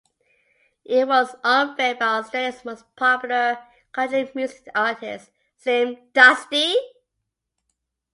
It 0.83 1.07
was 1.07 1.35
unveiled 1.43 1.99
by 1.99 2.05
Australia's 2.05 2.65
most 2.65 2.85
popular 2.95 3.59
country 3.91 4.31
music 4.33 4.67
artist, 4.73 5.29
Slim 5.57 6.09
Dusty. 6.11 6.73